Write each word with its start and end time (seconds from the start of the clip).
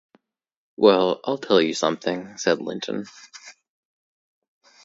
‘Well, 0.77 1.19
I’ll 1.25 1.37
tell 1.37 1.61
you 1.61 1.75
something!’ 1.75 2.35
said 2.37 2.59
Linton. 2.59 3.05